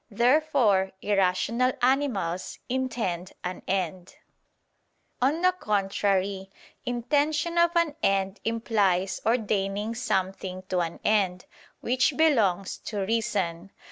Therefore 0.09 0.93
irrational 1.03 1.73
animals 1.79 2.57
intend 2.67 3.33
an 3.43 3.61
end. 3.67 4.15
On 5.21 5.43
the 5.43 5.51
contrary, 5.51 6.49
Intention 6.87 7.59
of 7.59 7.69
an 7.75 7.95
end 8.01 8.39
implies 8.43 9.21
ordaining 9.27 9.93
something 9.93 10.63
to 10.69 10.79
an 10.79 10.99
end: 11.05 11.45
which 11.81 12.17
belongs 12.17 12.79
to 12.79 13.01
reason. 13.05 13.69